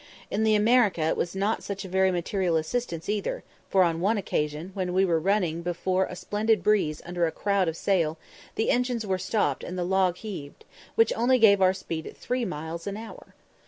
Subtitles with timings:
[0.31, 4.17] In the America it was not such a very material assistance either; for on one
[4.17, 8.17] occasion, when we were running before a splendid breeze under a crowd of sail,
[8.55, 12.45] the engines were stopped and the log heaved, which only gave our speed at three
[12.45, 13.35] miles an hour.